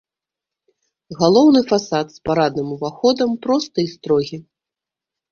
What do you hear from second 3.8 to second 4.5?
і строгі.